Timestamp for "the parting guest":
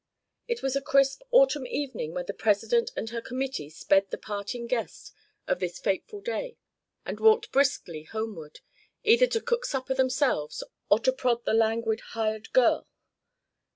4.09-5.13